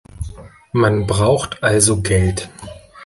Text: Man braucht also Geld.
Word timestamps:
Man 0.73 1.05
braucht 1.05 1.61
also 1.61 2.01
Geld. 2.01 2.49